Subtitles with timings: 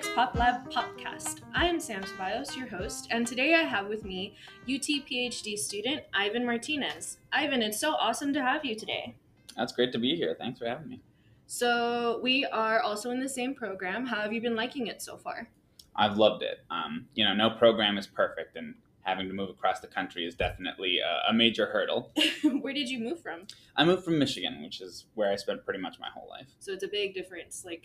[0.00, 1.40] Next Pop Lab podcast.
[1.54, 6.04] I am Sam Ceballos, your host, and today I have with me UT PhD student
[6.14, 7.18] Ivan Martinez.
[7.30, 9.14] Ivan, it's so awesome to have you today.
[9.58, 10.34] That's great to be here.
[10.38, 11.02] Thanks for having me.
[11.46, 14.06] So, we are also in the same program.
[14.06, 15.50] How have you been liking it so far?
[15.94, 16.60] I've loved it.
[16.70, 20.34] Um, you know, no program is perfect, and having to move across the country is
[20.34, 22.10] definitely a, a major hurdle.
[22.62, 23.42] Where did you move from?
[23.76, 26.46] I moved from Michigan, which is where I spent pretty much my whole life.
[26.58, 27.84] So, it's a big difference, like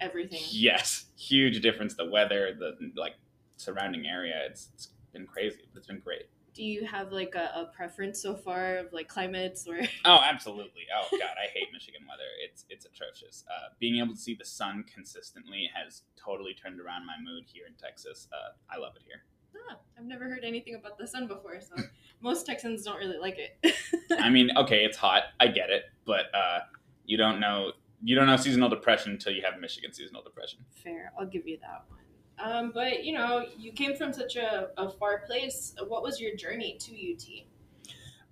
[0.00, 0.40] everything.
[0.50, 1.94] Yes, huge difference.
[1.94, 3.14] The weather, the like
[3.56, 4.42] surrounding area.
[4.46, 6.24] It's, it's been crazy, but it's been great.
[6.54, 9.78] Do you have like a, a preference so far of like climates or?
[10.04, 10.82] Oh, absolutely.
[10.92, 12.28] Oh God, I hate Michigan weather.
[12.44, 13.44] It's it's atrocious.
[13.48, 17.64] Uh, being able to see the sun consistently has totally turned around my mood here
[17.66, 18.26] in Texas.
[18.32, 19.22] Uh, I love it here.
[19.70, 21.82] Ah, I've never heard anything about the sun before, so
[22.20, 23.74] most Texans don't really like it.
[24.18, 25.24] I mean, okay, it's hot.
[25.40, 26.60] I get it, but uh,
[27.04, 30.60] you don't know you don't know seasonal depression until you have Michigan seasonal depression.
[30.82, 31.98] Fair, I'll give you that one.
[32.40, 35.74] Um, but you know, you came from such a, a far place.
[35.88, 37.44] What was your journey to UT?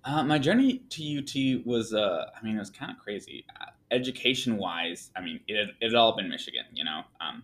[0.03, 3.45] Uh, my journey to UT was, uh, I mean, it was kind of crazy.
[3.59, 7.43] Uh, education wise, I mean, it had, it had all been Michigan, you know, um,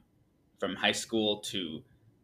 [0.59, 1.81] from high school to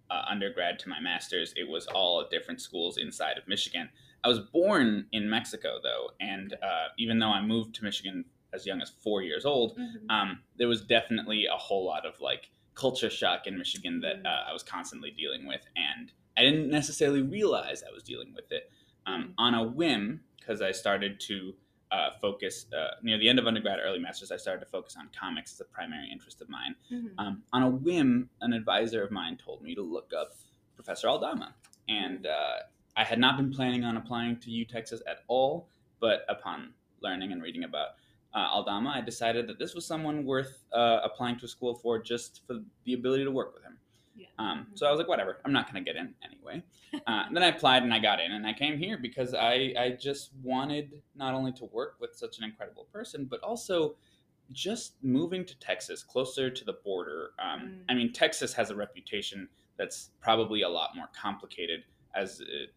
[0.09, 3.89] uh, undergrad to my master's, it was all different schools inside of Michigan.
[4.23, 8.65] I was born in Mexico, though, and uh, even though I moved to Michigan as
[8.65, 10.09] young as four years old, Mhm.
[10.09, 14.45] um, there was definitely a whole lot of like culture shock in Michigan that uh,
[14.47, 18.71] I was constantly dealing with, and I didn't necessarily realize I was dealing with it
[19.05, 21.55] um, on a whim because I started to
[21.91, 24.31] uh, focus uh, near the end of undergrad, early masters.
[24.31, 26.75] I started to focus on comics as a primary interest of mine.
[26.91, 27.13] Mhm.
[27.17, 30.33] Um, on a whim, an advisor of mine told me to look up
[30.75, 31.55] Professor Aldama,
[31.87, 32.57] and uh,
[32.95, 35.67] I had not been planning on applying to U Texas at all.
[35.99, 37.98] But upon learning and reading about
[38.33, 41.99] uh, Aldama, I decided that this was someone worth uh, applying to a school for
[41.99, 43.77] just for the ability to work with him.
[44.15, 44.27] Yeah.
[44.37, 46.63] Um, so I was like, whatever, I'm not going to get in anyway.
[47.05, 49.95] Uh, then I applied and I got in, and I came here because I, I
[49.99, 53.95] just wanted not only to work with such an incredible person, but also
[54.51, 57.31] just moving to Texas, closer to the border.
[57.37, 57.83] Um, Mm.
[57.89, 59.47] I mean, Texas has a reputation
[59.77, 61.83] that's probably a lot more complicated
[62.15, 62.73] as it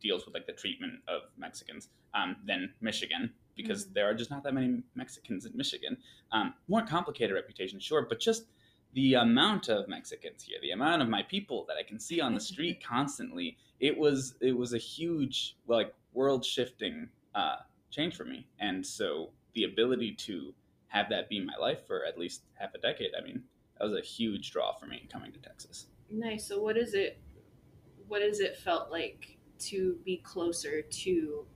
[0.00, 3.94] deals with like the treatment of Mexicans um, than Michigan because Mhm.
[3.94, 5.96] there are just not that many Mexicans in Michigan.
[6.32, 8.46] Um, more complicated reputation, sure, but just
[8.92, 12.34] the amount of Mexicans here, the amount of my people that I can see on
[12.34, 17.56] the street constantly, it was it was a huge like world shifting uh,
[17.90, 20.54] change for me, and so the ability to
[20.88, 23.44] have that be my life for at least half a decade, I mean,
[23.78, 25.86] that was a huge draw for me coming to Texas.
[26.10, 26.46] Nice.
[26.48, 27.20] So, what is it?
[28.08, 31.46] What has it felt like to be closer to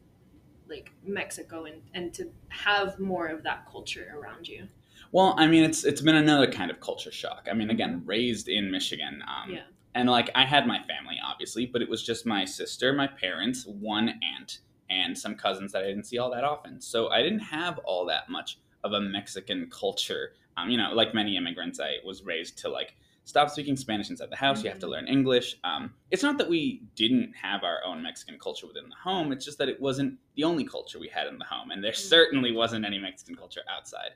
[0.75, 4.69] like Mexico and and to have more of that culture around you?
[5.13, 7.47] Well, I mean, it's it's been another kind of culture shock.
[7.51, 9.63] I mean, again, raised in Michigan, um, Yeah.
[9.95, 13.65] and like I had my family, obviously, but it was just my sister, my parents,
[13.67, 14.59] one aunt,
[14.91, 16.81] and some cousins that I didn't see all that often.
[16.81, 20.33] So I didn't have all that much of a Mexican culture.
[20.57, 24.31] Um, you know, like many immigrants, I was raised to like stop speaking Spanish inside
[24.31, 24.63] the house.
[24.63, 25.57] You have to learn English.
[25.65, 29.33] Um, it's not that we didn't have our own Mexican culture within the home.
[29.33, 31.93] It's just that it wasn't the only culture we had in the home, and there
[31.93, 31.97] Mhm.
[31.97, 34.13] certainly wasn't any Mexican culture outside.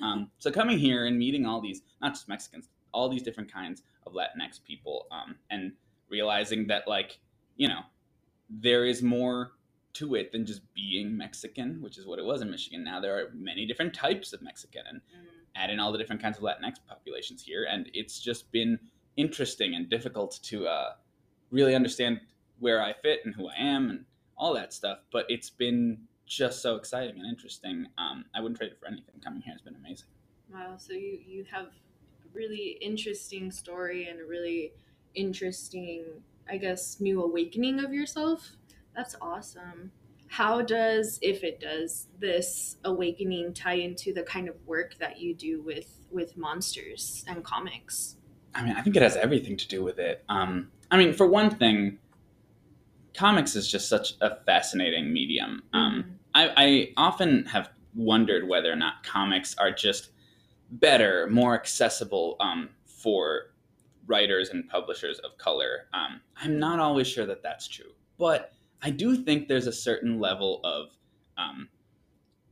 [0.00, 3.82] Um, so coming here and meeting all these, not just Mexicans, all these different kinds
[4.06, 5.72] of Latinx people, um, and
[6.08, 7.18] realizing that like,
[7.56, 7.80] you know,
[8.50, 9.52] there is more
[9.94, 12.84] to it than just being Mexican, which is what it was in Michigan.
[12.84, 15.26] Now there are many different types of Mexican, and Mm.
[15.56, 18.78] Add in all the different kinds of Latinx populations here, and it's just been
[19.16, 20.92] interesting and difficult to uh,
[21.50, 22.20] really understand
[22.58, 24.04] where I fit and who I am and
[24.36, 24.98] all that stuff.
[25.12, 27.86] But it's been just so exciting and interesting.
[27.98, 29.20] Um, I wouldn't trade it for anything.
[29.22, 30.06] Coming here has been amazing.
[30.52, 30.74] Wow.
[30.76, 34.72] So you you have a really interesting story and a really
[35.14, 36.04] interesting,
[36.48, 38.52] I guess, new awakening of yourself.
[38.94, 39.92] That's awesome.
[40.32, 45.34] How does, if it does, this awakening tie into the kind of work that you
[45.34, 48.16] do with with monsters and comics?
[48.54, 50.24] I mean, I think it has everything to do with it.
[50.30, 51.98] Um, I mean, for one thing,
[53.14, 55.64] comics is just such a fascinating medium.
[55.74, 60.12] Um, I, I often have wondered whether or not comics are just
[60.70, 63.52] better, more accessible um, for
[64.06, 65.88] writers and publishers of color.
[65.92, 70.18] Um, I'm not always sure that that's true, but I do think there's a certain
[70.18, 70.90] level of
[71.38, 71.68] um,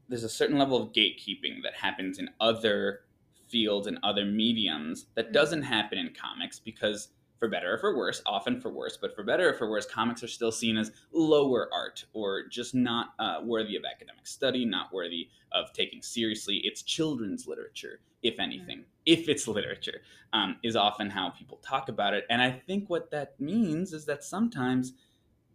[0.09, 3.01] there's a certain level of gatekeeping that happens in other
[3.49, 5.33] fields and other mediums that Mhm.
[5.33, 9.23] doesn't happen in comics because for better or for worse, often for worse, but for
[9.25, 13.41] better or for worse, comics are still seen as lower art or just not uh,
[13.43, 16.57] worthy of academic study, not worthy of taking seriously.
[16.59, 18.91] It's children's literature, if anything, mm-hmm.
[19.07, 20.03] if it's literature,
[20.35, 22.27] um, is often how people talk about it.
[22.29, 24.93] And I think what that means is that sometimes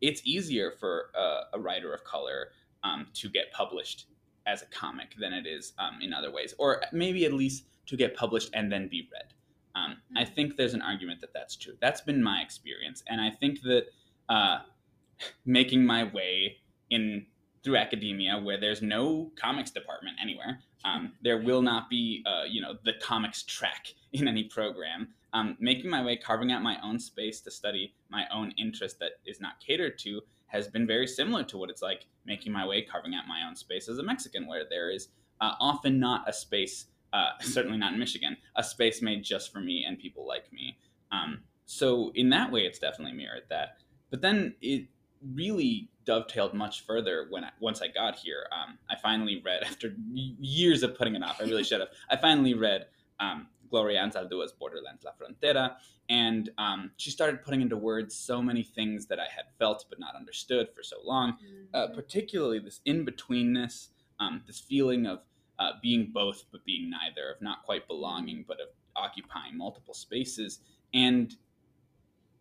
[0.08, 2.50] it's easier for uh, a writer of color
[2.84, 4.06] um, to get published
[4.46, 7.98] as a comic than it is um, in other ways, or maybe at least to
[7.98, 9.34] get published and then be read.
[9.76, 10.34] Um, I hmm.
[10.34, 11.74] think there's an argument that that's true.
[11.82, 13.88] That's been my experience, and I think that
[14.30, 14.60] uh,
[15.46, 16.58] making my way
[16.90, 17.26] in
[17.64, 22.62] through academia, where there's no comics department anywhere, um, there will not be, uh, you
[22.62, 25.10] know, the comics track in any program.
[25.36, 29.12] Um, making my way, carving out my own space to study my own interest that
[29.26, 32.82] is not catered to, has been very similar to what it's like making my way,
[32.82, 35.10] carving out my own space as a Mexican, where there is
[35.42, 36.86] uh, often not a space
[37.16, 40.78] uh, certainly not in Michigan, a space made just for me and people like me.
[41.12, 43.78] Um, so in that way, it's definitely mirrored that.
[44.12, 44.88] But then it
[45.34, 48.48] really dovetailed much further when I, once I got here.
[48.52, 51.42] Um, I finally read after years of putting it off.
[51.42, 51.90] I really should have.
[52.10, 52.86] I finally read
[53.20, 55.76] um, Gloria Anzaldua's Borderlands La Frontera,
[56.10, 60.00] and um, she started putting into words so many things that I had felt but
[60.00, 61.38] not understood for so long.
[61.74, 61.96] Uh, mm-hmm.
[61.96, 63.90] particularly this in betweenness,
[64.20, 65.20] um, this feeling of
[65.60, 70.60] uh, being both but being neither, of not quite belonging but of occupying multiple spaces,
[70.94, 71.36] and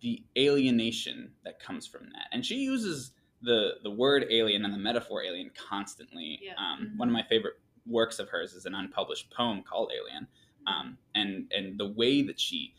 [0.01, 2.29] the alienation that comes from that.
[2.33, 3.13] And she uses
[3.43, 6.41] the the word alien and the metaphor alien constantly.
[6.43, 6.53] Yeah.
[6.53, 6.99] Um, mm-hmm.
[6.99, 7.55] One of my favorite
[7.87, 10.27] works of hers is an unpublished poem called Alien,
[10.67, 12.75] um, and and the way that she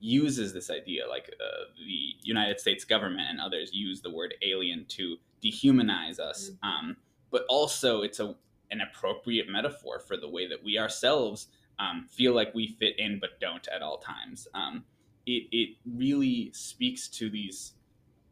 [0.00, 4.84] uses this idea, like uh, the United States government and others use the word alien
[4.88, 6.50] to dehumanize us.
[6.50, 6.68] Mm-hmm.
[6.68, 6.96] Um,
[7.30, 8.34] but also, it's a
[8.70, 11.48] an appropriate metaphor for the way that we ourselves
[11.78, 14.46] um, feel like we fit in but don't at all times.
[14.54, 14.84] Um,
[15.26, 17.74] it, it really speaks to these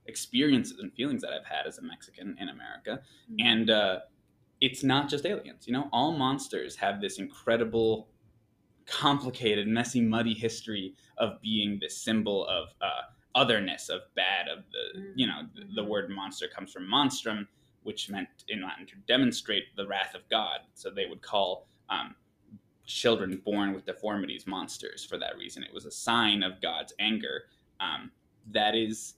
[0.07, 3.01] experiences and feelings that I've had as a Mexican in America.
[3.31, 3.47] Mm-hmm.
[3.47, 3.99] And uh,
[4.61, 5.67] it's not just aliens.
[5.67, 8.09] You know, all monsters have this incredible,
[8.87, 13.03] complicated, messy, muddy history of being this symbol of uh,
[13.35, 15.91] otherness, of bad, of the, you know, the, the mm-hmm.
[15.91, 17.47] word monster comes from monstrum,
[17.83, 20.61] which meant in Latin to demonstrate the wrath of God.
[20.75, 22.15] So they would call um,
[22.87, 25.63] children born with deformities monsters for that reason.
[25.63, 27.45] It was a sign of God's anger.
[27.81, 28.11] Um,
[28.53, 29.15] that is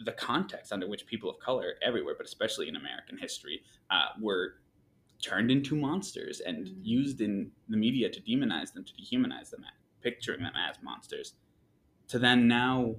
[0.00, 4.56] the context under which people of color everywhere, but especially in American history, uh, were
[5.24, 6.80] turned into monsters and mm-hmm.
[6.82, 9.64] used in the media to demonize them, to dehumanize them,
[10.02, 11.34] picturing them as monsters.
[12.08, 12.94] To then now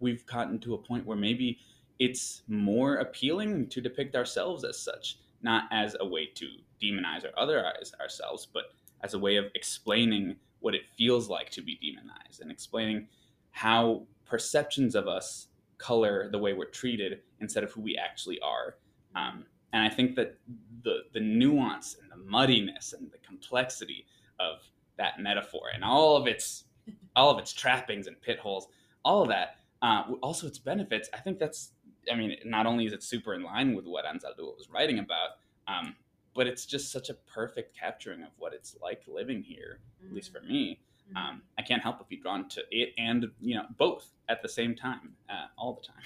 [0.00, 1.58] we've gotten to a point where maybe
[1.98, 6.46] it's more appealing to depict ourselves as such, not as a way to
[6.82, 8.64] demonize or otherize ourselves, but
[9.02, 13.06] as a way of explaining what it feels like to be demonized and explaining
[13.50, 15.48] how perceptions of us
[15.78, 18.76] color the way we're treated instead of who we actually are.
[19.14, 20.38] Um, and I think that
[20.82, 24.06] the the nuance and the muddiness and the complexity
[24.40, 24.58] of
[24.96, 26.64] that metaphor and all of its
[27.16, 28.68] all of its trappings and pit holes,
[29.04, 31.08] all of that, uh, also its benefits.
[31.12, 31.72] I think that's
[32.10, 35.30] I mean, not only is it super in line with what Anzaldúa was writing about,
[35.66, 35.94] um,
[36.34, 40.08] but it's just such a perfect capturing of what it's like living here, mm-hmm.
[40.08, 40.80] at least for me.
[41.10, 41.16] Mm-hmm.
[41.16, 44.48] Um, I can't help but be drawn to it and you know both at the
[44.48, 46.02] same time, uh, all the time.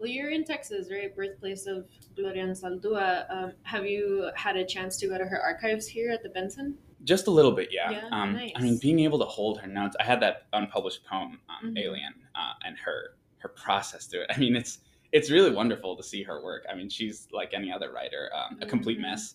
[0.00, 1.14] Well, you're in Texas, right?
[1.14, 1.84] Birthplace of
[2.16, 3.26] Gloria Anzaldúa.
[3.30, 6.78] Um, have you had a chance to go to her archives here at the Benson?
[7.04, 7.90] Just a little bit, yeah.
[7.90, 8.52] yeah um, nice.
[8.56, 9.96] I mean, being able to hold her notes.
[10.00, 11.76] I had that unpublished poem, um, mm-hmm.
[11.76, 14.30] Alien, uh, and her her process through it.
[14.34, 14.78] I mean, it's
[15.12, 16.64] it's really wonderful to see her work.
[16.70, 19.10] I mean, she's like any other writer, um, a complete mm-hmm.
[19.10, 19.34] mess.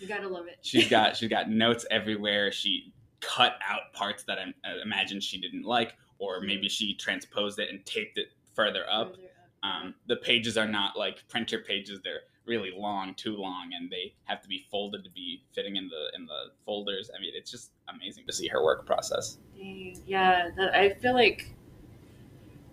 [0.00, 0.58] you gotta love it.
[0.62, 2.50] she's got she's got notes everywhere.
[2.50, 6.46] She cut out parts that I, I imagine she didn't like, or mm-hmm.
[6.46, 9.12] maybe she transposed it and taped it further up.
[9.12, 9.25] Further up.
[9.66, 14.14] Um, the pages are not like printer pages; they're really long, too long, and they
[14.24, 17.10] have to be folded to be fitting in the in the folders.
[17.16, 19.38] I mean, it's just amazing to see her work process.
[19.56, 20.00] Dang.
[20.06, 21.54] Yeah, that, I feel like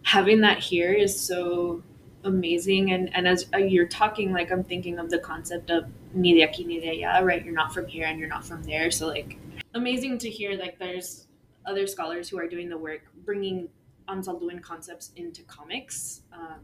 [0.03, 1.81] having that here is so
[2.25, 6.33] amazing and and as uh, you're talking like i'm thinking of the concept of ni
[6.33, 8.89] de aquí ni de allá right you're not from here and you're not from there
[8.89, 9.37] so like
[9.73, 11.27] amazing to hear like there's
[11.65, 13.67] other scholars who are doing the work bringing
[14.07, 16.59] Anzalduan concepts into comics um,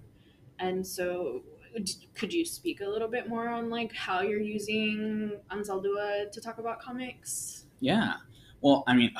[0.59, 1.41] and so
[2.15, 6.57] could you speak a little bit more on like how you're using Anzaldúa to talk
[6.57, 8.13] about comics yeah
[8.61, 9.11] well i mean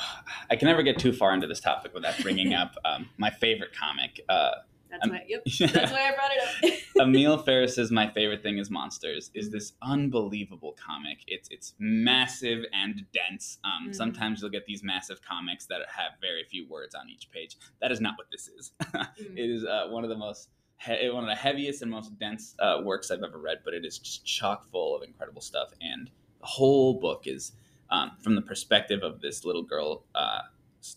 [0.50, 3.72] i can never get too far into this topic without bringing up um, my favorite
[3.74, 4.52] comic uh,
[4.90, 5.24] That's um, why.
[5.28, 5.44] Yep.
[5.72, 6.80] That's why I brought it up.
[7.08, 11.20] Emil Ferris's "My Favorite Thing Is Monsters" is this unbelievable comic.
[11.28, 13.60] It's it's massive and dense.
[13.64, 13.94] Um, mm-hmm.
[13.94, 17.56] Sometimes you'll get these massive comics that have very few words on each page.
[17.82, 18.72] That is not what this is.
[18.82, 19.38] mm-hmm.
[19.38, 20.50] It is uh, one of the most
[20.82, 23.86] he- one of the heaviest and most dense uh, works I've ever read, but it
[23.86, 25.70] is just chock full of incredible stuff.
[25.82, 26.10] And
[26.40, 27.52] the whole book is
[27.90, 30.42] um, from the perspective of this little girl uh,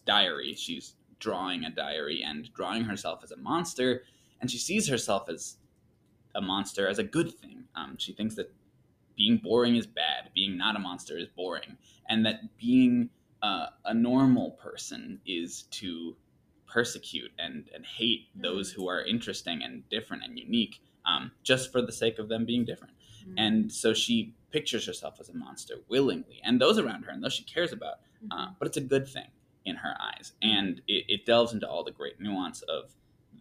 [0.04, 0.54] diary.
[0.54, 4.04] She's drawing a diary and drawing herself as a monster,
[4.40, 5.56] and she sees herself as
[6.34, 7.64] a monster as a good thing.
[7.74, 8.52] Um, she thinks that
[9.16, 11.76] being boring is bad, being not a monster is boring,
[12.08, 13.10] and that being
[13.42, 16.16] uh, a normal person is to
[16.72, 18.42] persecute and, and hate mm-hmm.
[18.42, 22.44] those who are interesting and different and unique um, just for the sake of them
[22.44, 22.94] being different.
[23.22, 23.38] Mm-hmm.
[23.38, 27.32] And so she pictures herself as a monster willingly, and those around her, and those
[27.32, 27.96] she cares about.
[28.30, 28.52] Uh, mm-hmm.
[28.58, 29.28] but it's a good thing
[29.64, 30.32] in her eyes.
[30.42, 32.92] And it, it delves into all the great nuance of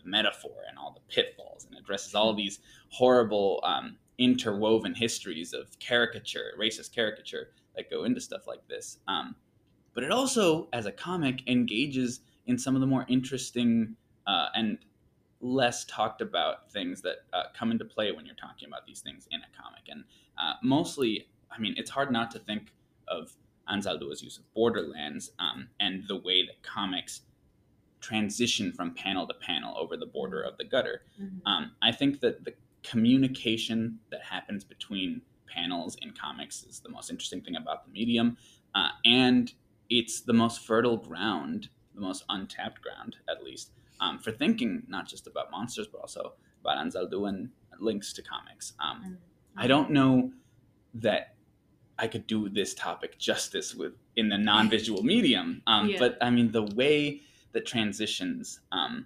[0.04, 2.60] the metaphor and all the pitfalls and addresses all these
[2.90, 9.00] horrible um, interwoven histories of caricature, racist caricature that go into stuff like this.
[9.08, 9.36] Um,
[9.94, 13.96] but it also, as a comic, engages in some of the more interesting
[14.28, 14.78] uh, and
[15.42, 19.28] less talked about things that uh, come into play when you're talking about these things
[19.32, 19.82] in a comic.
[19.90, 20.04] And
[20.38, 22.74] uh, mostly, I mean, it's hard not to think
[23.08, 23.34] of
[23.70, 27.22] Anzaldua's use of borderlands um, and the way that comics
[28.02, 31.04] transition from panel to panel over the border of the gutter.
[31.22, 31.48] Mm-hmm.
[31.48, 37.12] Um, I think that the communication that happens between panels in comics is the most
[37.12, 38.38] interesting thing about the medium,
[38.74, 39.54] uh, and
[39.90, 45.08] it's the most fertile ground, the most untapped ground, at least, um, for thinking not
[45.08, 48.74] just about monsters but also about Anzaldúa and links to comics.
[48.80, 49.14] Um, mm-hmm.
[49.58, 50.32] I don't know
[50.96, 51.36] that
[51.98, 55.62] I could do this topic justice with in the non-visual medium.
[55.68, 56.00] Um, yeah.
[56.00, 57.22] But I mean, the way
[57.52, 59.06] that transitions um,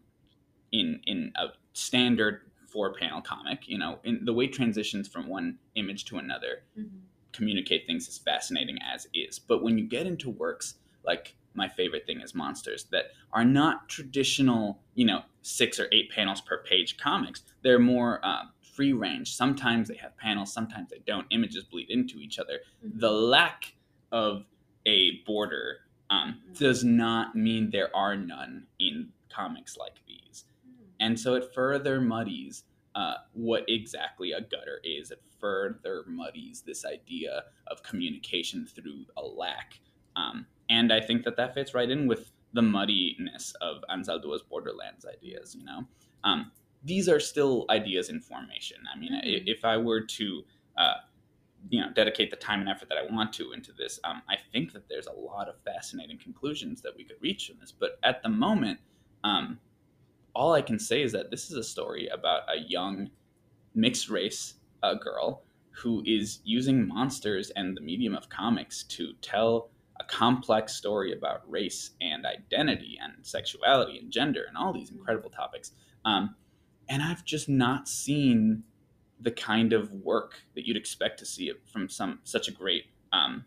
[0.72, 6.06] in in a standard four-panel comic, you know, in the way transitions from one image
[6.06, 6.98] to another mm-hmm.
[7.32, 9.40] communicate things is fascinating as is.
[9.40, 10.76] But when you get into works
[11.06, 16.12] like my favorite thing is monsters that are not traditional, you know, six or eight
[16.12, 17.44] panels per page comics.
[17.64, 18.44] They're more uh,
[18.76, 19.36] free range.
[19.36, 21.26] Sometimes they have panels, sometimes they don't.
[21.32, 22.60] Images bleed into each other.
[22.86, 23.00] Mm-hmm.
[23.00, 23.74] The lack
[24.12, 24.46] of
[24.86, 25.78] a border
[26.10, 26.54] um, mm-hmm.
[26.54, 30.46] does not mean there are none in comics like these.
[30.68, 30.84] Mm-hmm.
[31.00, 32.64] And so it further muddies
[32.96, 35.12] uh, what exactly a gutter is.
[35.12, 39.80] It further muddies this idea of communication through a lack.
[40.16, 45.06] Um, and I think that that fits right in with the muddiness of Anzaldua's Borderlands
[45.06, 45.84] ideas, you know?
[46.24, 46.52] Um,
[46.84, 48.78] these are still ideas in formation.
[48.94, 49.48] I mean, mm-hmm.
[49.48, 50.44] if I were to,
[50.78, 50.94] uh,
[51.70, 54.38] you know, dedicate the time and effort that I want to into this, um, I
[54.54, 57.72] think that there's a lot of fascinating conclusions that we could reach from this.
[57.72, 58.80] But at the moment,
[59.24, 59.60] um,
[60.36, 63.10] all I can say is that this is a story about a young
[63.74, 69.70] mixed race uh, girl who is using monsters and the medium of comics to tell
[70.08, 75.72] complex story about race and identity and sexuality and gender and all these incredible topics.
[76.04, 76.36] Um,
[76.90, 78.64] and I've just not seen
[79.20, 83.46] the kind of work that you'd expect to see from some such a great um,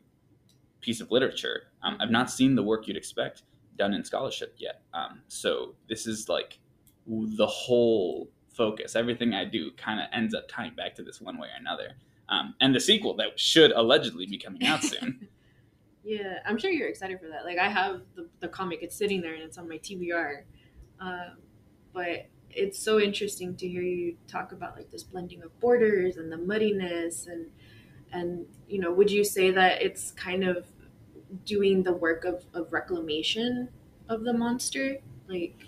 [0.80, 1.64] piece of literature.
[1.82, 3.42] Um, I've not seen the work you'd expect
[3.76, 4.82] done in scholarship yet.
[4.92, 6.58] Um, so this is like
[7.06, 8.96] the whole focus.
[8.96, 11.92] Everything I do kind of ends up tying back to this one way or another.
[12.28, 15.28] Um, and the sequel that should allegedly be coming out soon.
[16.08, 17.44] yeah, I'm sure you're excited for that.
[17.44, 20.44] Like I have the, the comic; it's sitting there and it's on my TBR.
[20.98, 21.30] Uh,
[21.92, 26.32] but it's so interesting to hear you talk about like this blending of borders and
[26.32, 27.50] the muddiness and
[28.12, 30.66] and you know would you say that it's kind of
[31.44, 33.68] doing the work of, of reclamation
[34.08, 34.98] of the monster
[35.28, 35.67] like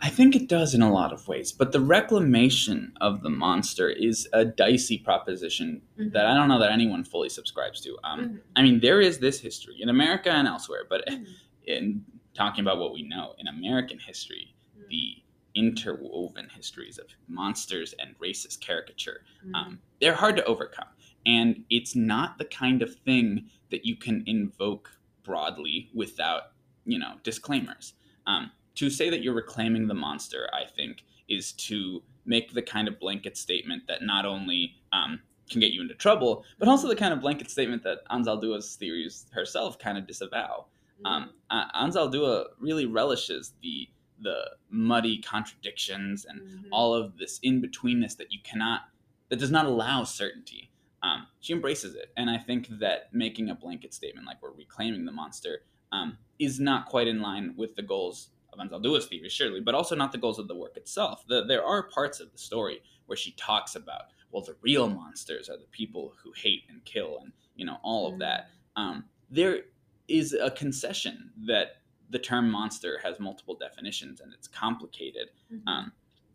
[0.00, 3.90] I think it does in a lot of ways, but the reclamation of the monster
[3.90, 6.10] is a dicey proposition mm-hmm.
[6.10, 7.96] that I don't know that anyone fully subscribes to.
[8.04, 8.36] Um, mm-hmm.
[8.56, 11.24] I mean, there is this history in America and elsewhere, but mm-hmm.
[11.66, 14.88] in talking about what we know in American history, mm.
[14.88, 15.22] the
[15.54, 19.22] interwoven histories of monsters and racist caricature.
[19.44, 19.54] Mm-hmm.
[19.54, 20.88] Um, they're hard to overcome.
[21.26, 24.90] And it's not the kind of thing that you can invoke
[25.24, 26.52] broadly without,
[26.86, 27.94] you know, disclaimers.
[28.26, 32.86] Um, to say that you're reclaiming the monster, I think, is to make the kind
[32.86, 35.20] of blanket statement that not only um,
[35.50, 39.26] can get you into trouble, but also the kind of blanket statement that Anzaldua's theories
[39.32, 40.66] herself kind of disavow.
[41.04, 41.06] Mm-hmm.
[41.06, 43.88] Um, Anzaldua really relishes the
[44.20, 46.72] the muddy contradictions and mm-hmm.
[46.72, 48.80] all of this in betweenness that you cannot
[49.28, 50.72] that does not allow certainty
[51.04, 55.04] um, she embraces it and i think that making a blanket statement like we're reclaiming
[55.04, 55.60] the monster
[55.92, 59.94] um, is not quite in line with the goals of Anzaldua's theory, surely, but also
[59.94, 61.24] not the goals of the work itself.
[61.28, 65.48] The, there are parts of the story where she talks about, well, the real monsters
[65.48, 68.50] are the people who hate and kill and, you know, all of that.
[68.76, 68.80] Mm.
[68.80, 69.60] Um, there
[70.08, 75.28] is a concession that the term monster has multiple definitions and it's complicated.
[75.52, 75.68] Mm-hmm.
[75.68, 75.92] Um,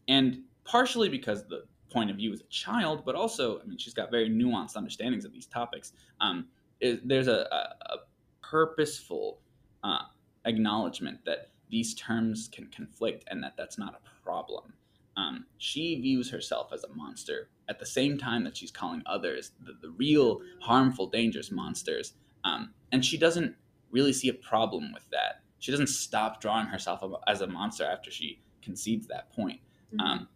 [0.07, 3.93] and partially because the point of view as a child, but also, I mean, she's
[3.93, 5.93] got very nuanced understandings of these topics.
[6.19, 6.47] Um,
[6.79, 7.97] is, there's a, a, a
[8.41, 9.39] purposeful
[9.83, 10.03] uh,
[10.45, 14.73] acknowledgement that these terms can conflict and that that's not a problem.
[15.17, 19.53] Um, she views herself as a monster at the same time that she's calling others
[19.59, 22.13] the, the real harmful, dangerous monsters.
[22.43, 23.55] Um, and she doesn't
[23.89, 25.41] really see a problem with that.
[25.57, 29.59] She doesn't stop drawing herself as a monster after she concedes that point.
[29.93, 29.99] Mm-hmm.
[29.99, 30.27] Um,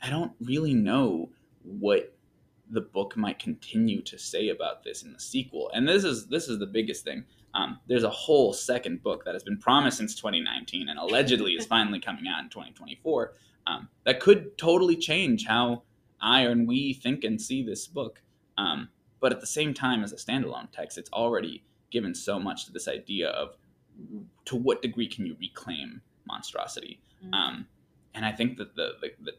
[0.00, 1.30] I don't really know
[1.64, 2.14] what
[2.70, 5.70] the book might continue to say about this in the sequel.
[5.74, 7.24] And this is this is the biggest thing.
[7.54, 11.66] Um, there's a whole second book that has been promised since 2019 and allegedly is
[11.66, 13.32] finally coming out in 2024
[13.66, 15.82] um, that could totally change how
[16.20, 18.22] I and we think and see this book.
[18.56, 18.88] Um,
[19.20, 22.72] but at the same time, as a standalone text, it's already given so much to
[22.72, 23.56] this idea of
[24.44, 27.00] to what degree can you reclaim monstrosity.
[27.24, 27.34] Mm-hmm.
[27.34, 27.66] Um,
[28.14, 29.32] and I think that the, the, the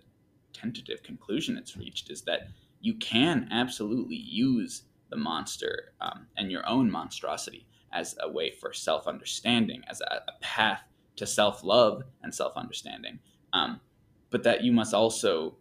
[0.53, 2.49] tentative conclusion it's reached is that
[2.81, 8.73] you can absolutely use the monster um, and your own monstrosity as a way for
[8.73, 10.81] self understanding, as a, a, path
[11.15, 13.19] to self love and self understanding.
[13.53, 13.79] Um,
[14.29, 15.55] but that you must also,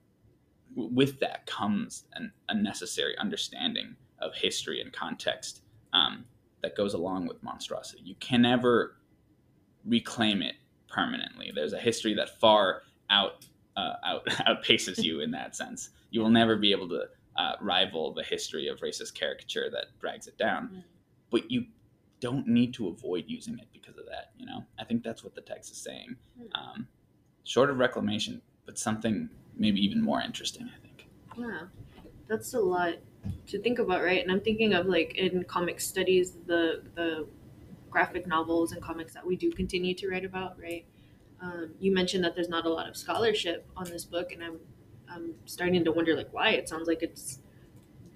[0.75, 6.25] with that comes an, a necessary understanding of history and context um,
[6.63, 8.03] that goes along with monstrosity.
[8.05, 8.97] You can never
[9.85, 10.57] reclaim it
[10.89, 11.53] permanently.
[11.55, 15.91] There's a history that far out uh, out outpaces you in that sense.
[16.11, 17.05] You will never be able to
[17.37, 20.69] uh, rival the history of racist caricature that drags it down.
[20.69, 20.83] Mm.
[21.31, 21.67] But you
[22.21, 24.33] don't need to avoid using it because of that.
[24.37, 26.17] You know, I think that's what the text is saying.
[26.41, 26.59] Mm.
[26.59, 26.89] Um,
[27.45, 30.69] short of reclamation, but something maybe even more interesting.
[30.75, 31.09] I think.
[31.37, 31.63] Yeah,
[32.29, 32.95] that's a lot
[33.49, 34.23] to think about, right?
[34.23, 37.27] And I'm thinking of like in comic studies, the the
[37.91, 40.85] graphic novels and comics that we do continue to write about, right?
[41.41, 44.59] Um, you mentioned that there's not a lot of scholarship on this book, and I'm
[45.09, 46.51] I'm starting to wonder like why.
[46.51, 47.39] It sounds like it's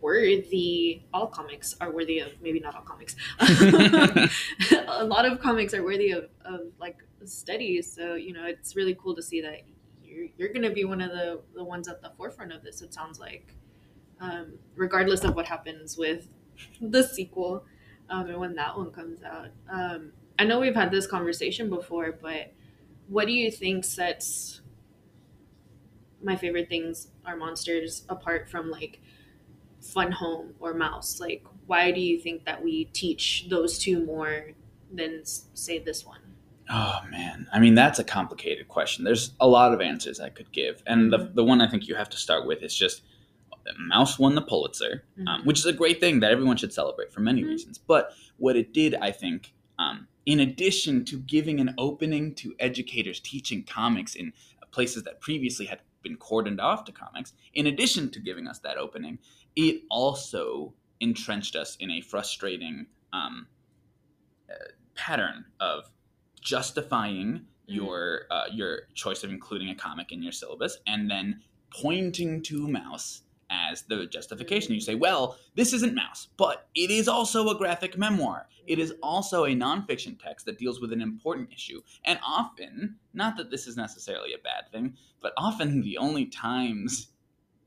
[0.02, 1.02] worthy.
[1.14, 3.16] All comics are worthy of maybe not all comics.
[3.40, 7.90] a lot of comics are worthy of, of like studies.
[7.90, 9.62] So you know it's really cool to see that
[10.04, 12.82] you're you're gonna be one of the the ones at the forefront of this.
[12.82, 13.54] It sounds like,
[14.20, 16.28] um, regardless of what happens with
[16.80, 17.64] the sequel,
[18.10, 19.48] um, and when that one comes out.
[19.70, 22.52] Um, I know we've had this conversation before, but
[23.06, 24.60] what do you think sets
[26.22, 29.00] my favorite things are monsters apart from like
[29.82, 34.52] fun home or Maus like why do you think that we teach those two more
[34.92, 36.20] than say this one
[36.70, 40.50] oh man i mean that's a complicated question there's a lot of answers i could
[40.52, 41.34] give and the, mm-hmm.
[41.34, 43.02] the one i think you have to start with is just
[43.92, 45.28] Maus won the pulitzer um, mm-hmm.
[45.28, 47.50] um, which is a great thing that everyone should celebrate for many mm-hmm.
[47.50, 52.54] reasons but what it did i think um, in addition to giving an opening to
[52.60, 54.32] educators teaching comics in
[54.70, 58.76] places that previously had been cordoned off to comics, in addition to giving us that
[58.76, 59.18] opening,
[59.56, 63.46] it also entrenched us in a frustrating um,
[64.50, 64.54] uh,
[64.94, 65.90] pattern of
[66.40, 67.42] justifying mm-hmm.
[67.66, 72.66] your uh, your choice of including a comic in your syllabus and then pointing to
[72.68, 74.74] Maus as the justification.
[74.74, 78.46] You say, well, this isn't Maus, but it is also a graphic memoir.
[78.66, 81.82] It is also a nonfiction text that deals with an important issue.
[82.04, 87.08] And often, not that this is necessarily a bad thing, but often the only times,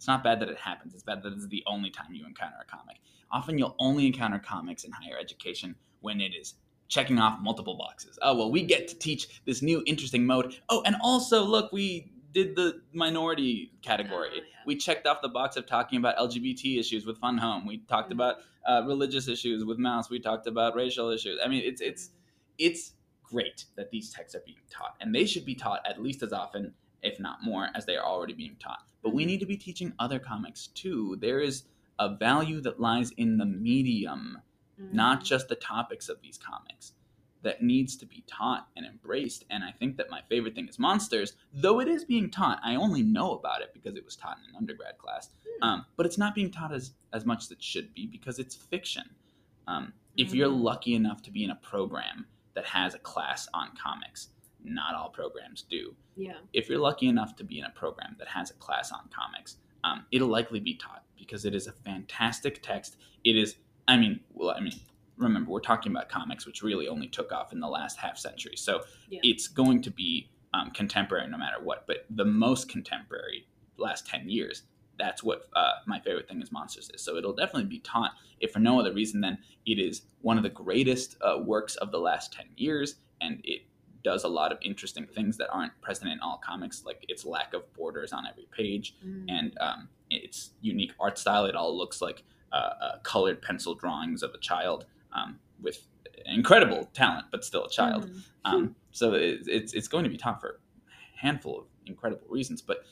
[0.06, 2.58] it's not bad that it happens, it's bad that it's the only time you encounter
[2.62, 2.98] a comic.
[3.32, 6.54] Often you'll only encounter comics in higher education when it is
[6.90, 8.20] checking off multiple boxes.
[8.22, 10.56] Oh, well, we get to teach this new interesting mode.
[10.70, 14.30] Oh, and also, look, we did the minority category.
[14.32, 14.42] Oh, yeah.
[14.68, 17.66] We checked off the box of talking about LGBT issues with Fun Home.
[17.66, 18.20] We talked mm-hmm.
[18.20, 18.36] about
[18.68, 20.12] uh, religious issues with Maus.
[20.12, 21.40] We talked about racial issues.
[21.44, 22.12] I mean, it's it's
[22.60, 26.22] it's great that these texts are being taught, and they should be taught at least
[26.22, 28.84] as often, if not more, as they are already being taught.
[29.02, 29.28] But we mm-hmm.
[29.28, 31.18] need to be teaching other comics too.
[31.22, 31.64] There is
[32.00, 34.40] a value that lies in the medium,
[34.82, 34.96] mm-hmm.
[34.96, 36.94] not just the topics of these comics
[37.44, 39.46] that needs to be taught and embraced.
[39.52, 42.60] And I think that my favorite thing is monsters, though it is being taught.
[42.64, 45.64] I only know about it because it was taught in an undergrad class, hmm.
[45.64, 48.56] um, but it's not being taught as as much as it should be because it's
[48.56, 49.04] fiction.
[49.68, 50.62] Um, if you're mm.
[50.62, 54.30] lucky enough to be in a program that has a class on comics,
[54.66, 55.96] not all programs do.
[56.16, 56.38] Yeah.
[56.54, 59.58] If you're lucky enough to be in a program that has a class on comics,
[59.84, 62.98] um, it'll likely be taught because it is a fantastic text.
[63.24, 63.56] It is,
[63.88, 64.74] I mean, well, I mean,
[65.18, 68.58] remember we're talking about comics which really only took off in the last half century
[68.58, 69.22] so yeah.
[69.24, 73.48] it's going to be um, contemporary no matter what, but the most contemporary
[73.78, 74.64] last 10 years.
[74.98, 77.02] That's what uh, my favorite thing is Monsters is.
[77.02, 80.44] So it'll definitely be taught, if for no other reason than it is one of
[80.44, 83.64] the greatest uh, works of the last 10 years, and it
[84.06, 87.56] does a lot of interesting things that aren't present in all comics, like its lack
[87.56, 89.26] of borders on every page mm.
[89.28, 91.46] and um, its unique art style.
[91.46, 95.88] It all looks like uh, uh, colored pencil drawings of a child um, with
[96.28, 98.06] incredible talent, but still a child.
[98.06, 98.22] Mm.
[98.46, 102.62] Um, so it, it's it's going to be taught for a handful of incredible reasons,
[102.62, 102.84] but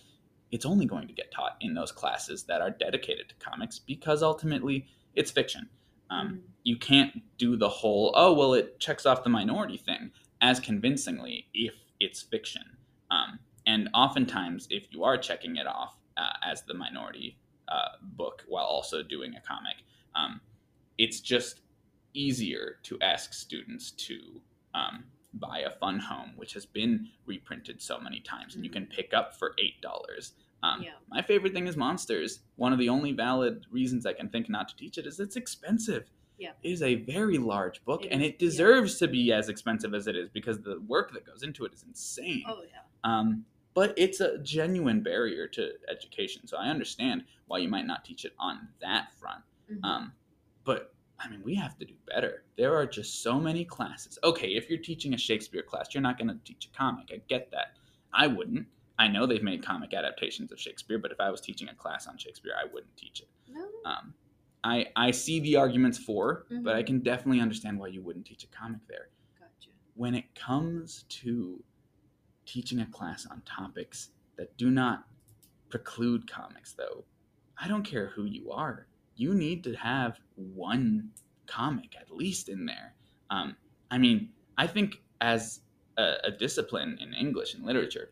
[0.52, 4.24] it's only going to get taught in those classes that are dedicated to comics because
[4.24, 5.70] ultimately it's fiction.
[6.10, 6.40] Um, mm.
[6.64, 10.10] You can't do the whole oh well it checks off the minority thing
[10.44, 12.64] as convincingly if it's fiction.
[13.10, 17.38] Um, and oftentimes, if you are checking it off uh, as the minority
[17.70, 19.78] uh, book while also doing a comic,
[20.16, 20.42] um,
[20.98, 21.62] it's just
[22.14, 24.20] easier to ask students to
[24.76, 28.86] um, buy a fun home, which has been reprinted so many times, and you can
[28.86, 30.34] pick up for eight dollars.
[30.62, 30.92] Um, yeah.
[31.10, 32.40] My favorite thing is monsters.
[32.58, 35.36] One of the only valid reasons I can think not to teach it is it's
[35.36, 36.10] expensive.
[36.44, 36.52] Yeah.
[36.62, 39.08] Is a very large book, it and is, it deserves yeah.
[39.08, 41.86] to be as expensive as it is because the work that goes into it is
[41.88, 42.44] insane.
[42.48, 42.82] Oh yeah.
[43.06, 48.04] Um, but it's a genuine barrier to education, so I understand why you might not
[48.04, 49.42] teach it on that front.
[49.72, 49.86] Mm-hmm.
[49.86, 50.12] Um,
[50.66, 52.44] but I mean, we have to do better.
[52.58, 54.20] There are just so many classes.
[54.24, 57.10] Okay, if you're teaching a Shakespeare class, you're not going to teach a comic.
[57.14, 57.78] I get that.
[58.14, 58.68] I wouldn't.
[59.00, 62.08] I know they've made comic adaptations of Shakespeare, but if I was teaching a class
[62.08, 63.30] on Shakespeare, I wouldn't teach it.
[63.50, 63.66] No.
[63.86, 64.14] Um,
[64.64, 66.64] I I see the arguments for, mm-hmm.
[66.64, 66.88] but I mm-hmm.
[66.88, 69.10] can definitely understand why you wouldn't teach a comic there.
[69.40, 69.72] Gotcha.
[69.96, 71.64] When it comes to
[72.46, 75.06] teaching a class on topics that do not
[75.70, 77.04] preclude comics, though,
[77.58, 78.88] I don't care who you are.
[79.16, 81.10] You need to have one
[81.46, 82.94] comic at least in there.
[83.30, 83.56] Um,
[83.92, 85.62] I mean, I think as
[85.98, 88.12] a, a discipline in English and literature,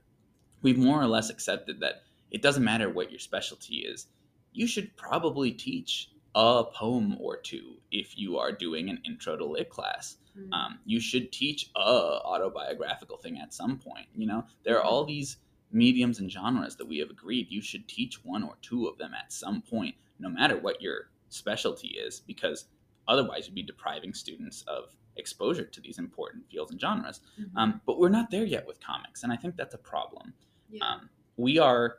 [0.62, 4.08] we've more or less accepted that it doesn't matter what your specialty is.
[4.54, 9.46] You should probably teach a poem or two if you are doing an intro to
[9.46, 10.18] lit class.
[10.38, 10.54] Mm-hmm.
[10.54, 14.08] Um, you should teach a autobiographical thing at some point.
[14.16, 15.38] You know, there are all these
[15.72, 19.12] mediums and genres that we have agreed you should teach one or two of them
[19.14, 22.66] at some point, no matter what your specialty is, because
[23.08, 27.22] otherwise you'd be depriving students of exposure to these important fields and genres.
[27.40, 27.58] Mm-hmm.
[27.58, 30.34] Um, but we're not there yet with comics, and I think that's a problem.
[30.70, 30.86] Yeah.
[30.86, 31.98] Um, we are,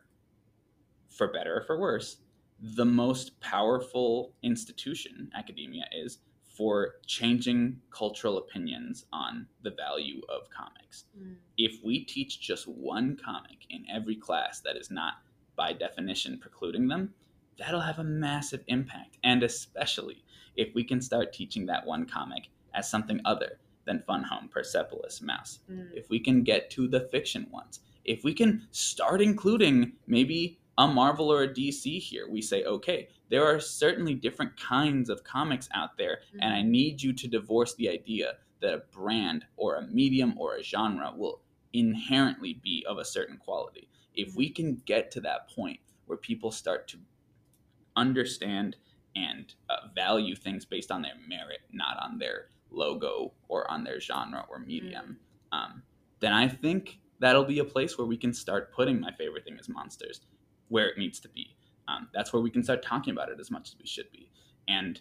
[1.11, 2.19] for better or for worse,
[2.63, 6.19] the most powerful institution academia is
[6.57, 11.05] for changing cultural opinions on the value of comics.
[11.19, 11.35] Mm.
[11.59, 15.15] If we teach just one comic in every class that is not
[15.57, 17.15] by definition precluding them,
[17.59, 19.19] that'll have a massive impact.
[19.25, 24.23] And especially if we can start teaching that one comic as something other than Fun
[24.23, 25.59] Home, Persepolis, Maus.
[25.71, 25.89] Mm.
[25.93, 30.89] If we can get to the fiction ones, if we can start including maybe a
[30.89, 32.29] Marvel or a DC here.
[32.29, 36.41] We say, okay, there are certainly different kinds of comics out there, mm-hmm.
[36.43, 36.71] and I mm-hmm.
[36.71, 41.13] need you to divorce the idea that a brand or a medium or a genre
[41.17, 41.41] will
[41.73, 43.89] inherently be of a certain quality.
[44.15, 44.39] If mm-hmm.
[44.39, 46.99] we can get to that point where people start to
[47.95, 48.77] understand
[49.15, 54.01] and uh, value things based on their merit, not on their logo or on their
[54.01, 55.19] genre or medium,
[55.53, 55.59] mm-hmm.
[55.59, 55.83] um,
[56.21, 59.57] then I think that'll be a place where we can start putting my favorite thing
[59.61, 60.23] as monsters
[60.73, 61.55] where it needs to be.
[61.87, 64.31] Um, that's where we can start talking about it as much as we should be.
[64.67, 65.01] And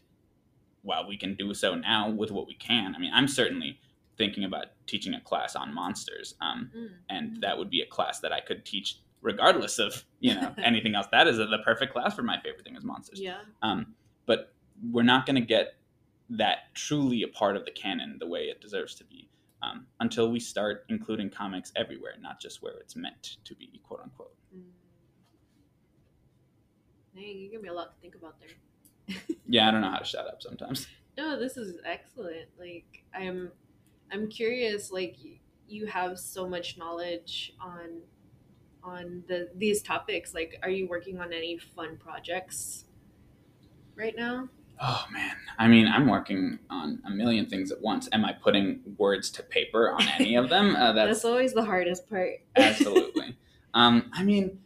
[0.81, 3.79] while we can do so now with what we can, I mean, I'm certainly
[4.17, 6.89] thinking about teaching a class on monsters, um, mm.
[7.09, 10.93] and that would be a class that I could teach regardless of you know anything
[10.95, 11.07] else.
[11.11, 13.21] That is a, the perfect class for my favorite thing is monsters.
[13.21, 13.37] Yeah.
[13.61, 14.53] Um, but
[14.91, 15.75] we're not going to get
[16.31, 19.29] that truly a part of the canon the way it deserves to be
[19.61, 24.01] um, until we start including comics everywhere, not just where it's meant to be, quote
[24.03, 24.33] unquote.
[24.55, 24.63] Mm.
[27.15, 29.17] Dang, you give me a lot to think about there.
[29.47, 30.87] yeah, I don't know how to shut up sometimes.
[31.17, 32.47] No, this is excellent.
[32.59, 33.51] Like I'm,
[34.11, 34.91] I'm curious.
[34.91, 35.17] Like
[35.67, 38.01] you have so much knowledge on,
[38.83, 40.33] on the these topics.
[40.33, 42.85] Like, are you working on any fun projects
[43.95, 44.49] right now?
[44.83, 48.09] Oh man, I mean, I'm working on a million things at once.
[48.13, 50.75] Am I putting words to paper on any of them?
[50.75, 52.41] Uh, that's, that's always the hardest part.
[52.55, 53.37] absolutely.
[53.75, 54.59] Um, I mean,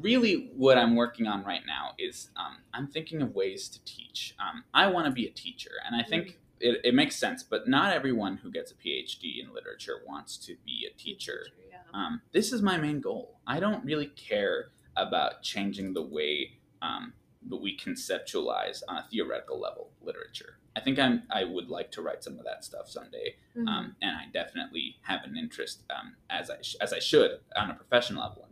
[0.00, 4.34] really what I'm working on right now is um, I'm thinking of ways to teach.
[4.38, 6.34] Um, I want to be a teacher, and I think mm.
[6.60, 10.56] it, it, makes sense, but not everyone who gets a PhD in literature wants to
[10.64, 11.46] be a teacher.
[11.94, 13.38] Um, this is my main goal.
[13.46, 17.12] I don't really care about changing the way um,
[17.48, 20.58] that we conceptualize on a theoretical level literature.
[20.74, 23.68] I think I'm I would like to write some of that stuff someday, mm-hmm.
[23.68, 27.70] Um, and I definitely have an interest um, as I sh- as I should on
[27.70, 28.51] a professional level in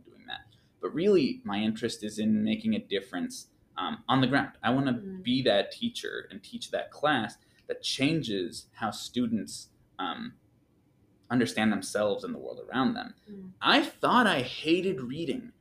[0.81, 4.51] But really, my interest is in making a difference um, on the ground.
[4.63, 5.23] I want to Mm.
[5.23, 10.33] be that teacher and teach that class that changes how students um,
[11.29, 13.13] understand themselves and the world around them.
[13.31, 13.51] Mm.
[13.61, 15.53] I thought I hated reading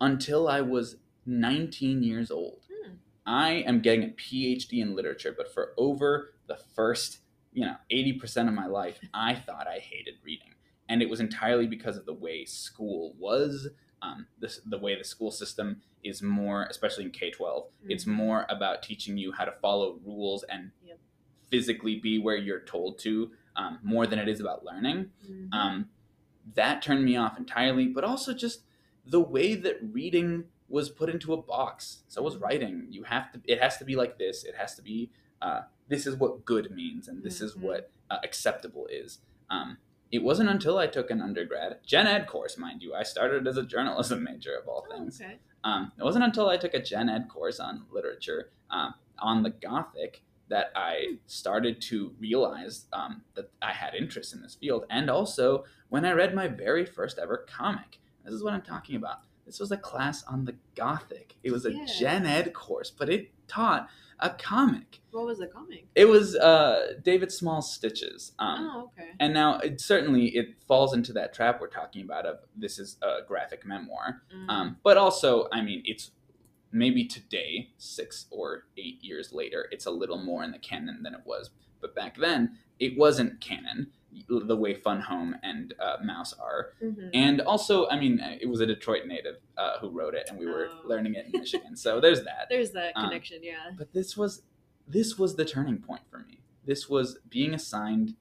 [0.00, 2.64] until I was 19 years old.
[2.84, 2.92] Hmm.
[3.26, 7.18] I am getting a PhD in literature, but for over the first,
[7.52, 10.54] you know, 80% of my life, I thought I hated reading.
[10.88, 13.68] And it was entirely because of the way school was,
[14.02, 18.08] um, this, the way the school system is more, especially in K 12, it's Mhm.
[18.12, 20.98] more about teaching you how to follow rules and Yep.
[21.50, 25.48] physically be where you're told to, um, more than it is about learning Mhm.
[25.52, 25.90] um,
[26.54, 28.62] that turned me off entirely but also just
[29.04, 33.40] the way that reading was put into a box so was writing you have to
[33.46, 35.10] it has to be like this it has to be
[35.42, 37.60] uh, this is what good means and this is Mhm.
[37.62, 39.78] what uh, acceptable is um,
[40.10, 43.56] it wasn't until i took an undergrad gen ed course mind you i started as
[43.56, 45.38] a journalism major of all Oh, things okay.
[45.64, 49.50] um, it wasn't until I took a gen ed course on literature um, on the
[49.50, 54.84] Gothic that I started to realize um, that I had interest in this field.
[54.88, 57.98] And also when I read my very first ever comic.
[58.24, 59.18] This is what I'm talking about.
[59.48, 61.36] This was a class on the Gothic.
[61.42, 61.86] It was a Yeah.
[61.86, 63.88] gen ed course, but it taught
[64.20, 65.00] a comic.
[65.10, 65.86] What was the comic?
[65.94, 68.32] It was uh, David Small's Stitches.
[68.38, 69.12] Um, oh, okay.
[69.18, 72.98] and now, it, certainly, it falls into that trap we're talking about of this is
[73.00, 74.22] a graphic memoir.
[74.36, 74.50] Mm.
[74.50, 76.10] Um, but also, I mean, it's
[76.70, 81.14] maybe today, six or eight years later, it's a little more in the canon than
[81.14, 81.48] it was.
[81.80, 83.92] But back then, it wasn't canon
[84.28, 86.72] the way Fun Home and uh, Maus are.
[86.82, 87.10] Mhm.
[87.14, 90.46] And also, I mean, it was a Detroit native uh, who wrote it, and we
[90.46, 90.88] were Oh.
[90.88, 91.76] learning it in Michigan.
[91.76, 92.46] So there's that.
[92.48, 93.70] There's that um, connection, yeah.
[93.76, 94.42] But this was
[94.86, 96.40] this was the turning point for me.
[96.64, 98.14] This was being assigned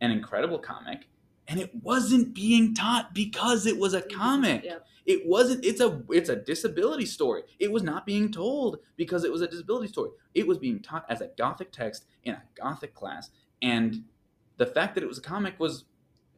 [0.00, 1.08] an incredible comic,
[1.46, 4.62] and it wasn't being taught because it was a comic.
[4.64, 4.78] Yeah.
[5.06, 5.64] It wasn't.
[5.66, 6.02] It's a.
[6.10, 7.42] It's a disability story.
[7.58, 10.10] It was not being told because it was a disability story.
[10.34, 13.30] It was being taught as a gothic text in a gothic class,
[13.60, 14.04] and
[14.56, 15.84] the fact that it was a comic was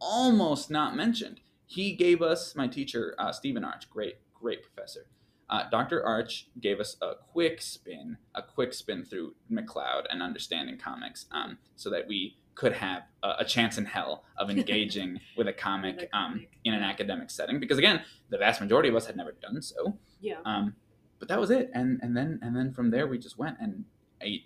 [0.00, 1.40] almost not mentioned.
[1.66, 5.06] He gave us my teacher uh, Stephen Arch, great, great professor.
[5.48, 6.04] Uh, Dr.
[6.04, 11.58] Arch gave us a quick spin, a quick spin through McCloud and understanding comics, um,
[11.76, 16.08] so that we could have a, a chance in hell of engaging with a comic,
[16.12, 17.60] um, in an academic setting.
[17.60, 19.96] Because again, the vast majority of us had never done so.
[20.20, 20.38] Yeah.
[20.44, 20.74] Um,
[21.18, 23.84] but that was it, and and then and then from there we just went, and
[24.20, 24.42] it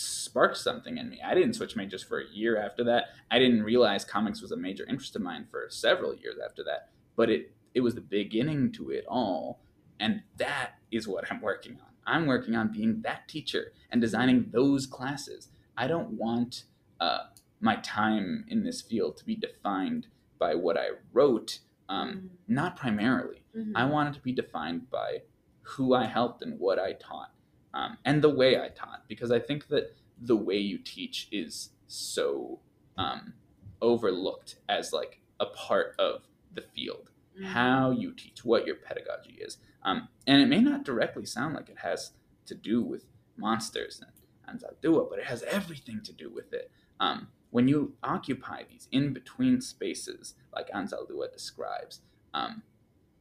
[0.00, 1.20] sparked something in me.
[1.24, 3.04] I didn't switch majors for a year after that.
[3.30, 6.88] I didn't realize comics was a major interest of mine for several years after that.
[7.16, 9.60] But it it was the beginning to it all,
[10.00, 11.86] and that is what I'm working on.
[12.06, 15.48] I'm working on being that teacher and designing those classes.
[15.76, 16.64] I don't want
[16.98, 17.26] uh,
[17.60, 20.08] my time in this field to be defined
[20.38, 23.42] by what I wrote, um, not primarily.
[23.54, 23.72] Mhm.
[23.74, 25.22] I want it to be defined by
[25.62, 27.32] who I helped and what I taught,
[27.74, 31.70] um, and the way I taught, because I think that the way you teach is
[31.86, 32.60] so
[32.96, 33.34] um,
[33.80, 37.10] overlooked as like a part of the field.
[37.38, 37.44] Mhm.
[37.46, 41.68] How you teach, what your pedagogy is, um, and it may not directly sound like
[41.68, 42.12] it has
[42.46, 43.06] to do with
[43.36, 46.70] monsters and Anzaldúa, but it has everything to do with it.
[46.98, 52.00] Um, when you occupy these in between spaces, like Anzaldúa describes,
[52.34, 52.62] um,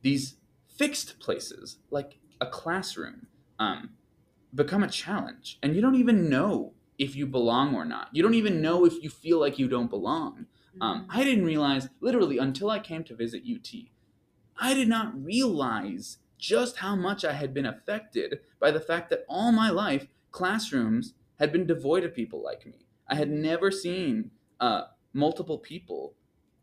[0.02, 0.36] these
[0.68, 3.28] fixed places, like a classroom,
[3.60, 3.92] um,
[4.54, 5.60] become a challenge.
[5.62, 8.10] And you don't even know if you belong or not.
[8.12, 10.48] You don't even know if you feel like you don't belong.
[10.82, 11.06] Um, Mhm.
[11.10, 13.92] I didn't realize, literally, until I came to visit UT,
[14.58, 19.26] I did not realize just how much I had been affected by the fact that
[19.28, 22.86] all my life, classrooms had been devoid of people like me.
[23.08, 24.84] I had never seen uh,
[25.14, 26.16] multiple people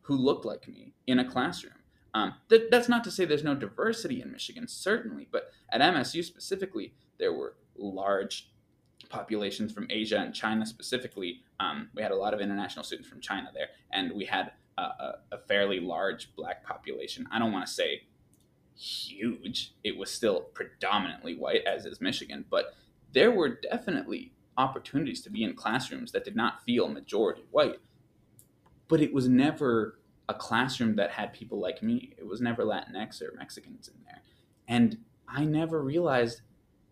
[0.03, 1.75] who looked like me in a classroom.
[2.15, 6.23] Um, that, that's not to say there's no diversity in Michigan, certainly, but at MSU
[6.25, 8.51] specifically, there were large
[9.09, 11.43] populations from Asia and China specifically.
[11.61, 14.83] Um, we had a lot of international students from China there, and we had a,
[14.83, 17.27] a, a fairly large black population.
[17.33, 18.03] I don't want to say
[18.77, 22.75] huge, it was still predominantly white, as is Michigan, but
[23.13, 27.79] there were definitely opportunities to be in classrooms that did not feel majority white.
[28.89, 32.15] But it was never a classroom that had people like me.
[32.19, 34.23] It was never Latinx or Mexicans in there.
[34.69, 36.43] And I never realized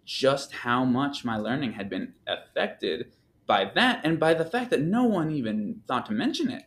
[0.05, 3.13] just how much my learning had been affected
[3.47, 6.65] by that and by the fact that no one even thought to mention it,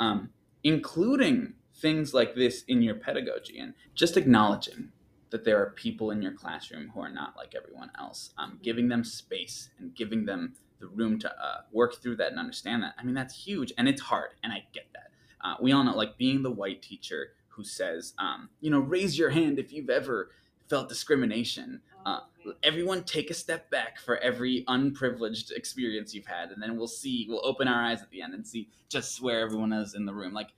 [0.00, 0.30] um,
[0.64, 4.90] including things like this in your pedagogy and just acknowledging
[5.30, 8.88] that there are people in your classroom who are not like everyone else, um, giving
[8.88, 12.94] them space and giving them the room to uh, work through that and understand that.
[12.98, 15.10] I mean, that's huge and it's hard, and I get that.
[15.42, 19.18] Uh, we all know, like being the white teacher who says, um, you know, raise
[19.18, 20.30] your hand if you've ever
[20.68, 21.80] felt discrimination.
[22.04, 22.20] Uh,
[22.62, 27.26] everyone take a step back for every unprivileged experience you've had, and then we'll see,
[27.28, 30.14] we'll open our eyes at the end and see just where everyone is in the
[30.14, 30.32] room.
[30.32, 30.50] Like,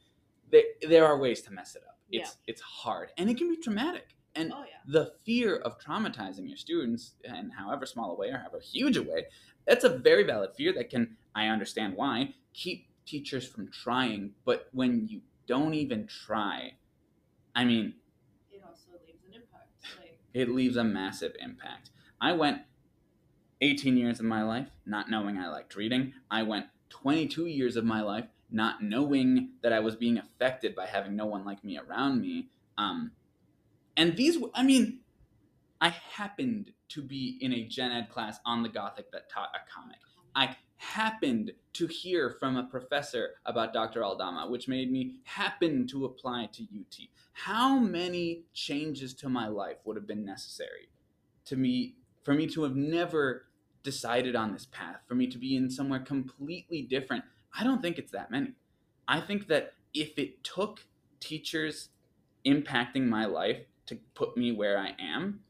[0.51, 1.99] there, there are ways to mess it up.
[2.11, 2.53] It's, yeah.
[2.53, 4.15] it's hard, and it can be traumatic.
[4.35, 4.79] And oh, yeah.
[4.87, 9.03] the fear of traumatizing your students in however small a way or however huge a
[9.03, 9.27] way,
[9.67, 14.33] that's a very valid fear that can, I understand why, keep teachers from trying.
[14.45, 16.75] But when you don't even try,
[17.55, 17.95] I mean,
[18.53, 19.71] it also leaves an impact.
[19.99, 20.18] Like...
[20.35, 21.91] It leaves a massive impact.
[22.21, 22.63] I went
[23.61, 26.15] 18 years of my life not knowing I liked reading.
[26.31, 30.87] I went 22 years of my life not knowing that I was being affected by
[30.87, 32.49] having no one like me around me.
[32.79, 33.13] Um,
[33.97, 35.01] and these, I mean,
[35.81, 39.59] I happened to be in a gen ed class on the Gothic that taught a
[39.73, 39.99] comic.
[40.35, 44.03] I happened to hear from a professor about Dr.
[44.03, 46.97] Aldama, which made me happen to apply to UT.
[47.33, 50.89] How many changes to my life would have been necessary
[51.45, 53.47] to me for me to have never
[53.83, 57.25] decided on this path, for me to be in somewhere completely different?
[57.59, 58.53] I don't think it's that many.
[59.07, 60.85] I think that if it took
[61.21, 61.89] teachers
[62.47, 65.41] impacting my life to put me where I am,